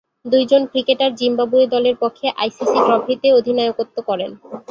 দুইজন 0.25 0.61
cricketer 0.71 1.11
Zimbabwe 1.19 1.65
দলের 1.73 1.95
পক্ষে 2.01 2.27
আইসিসি 2.37 2.79
ট্রফিতে 2.87 3.27
অধিনায়কত্ব 3.39 3.97
করেন। 4.09 4.31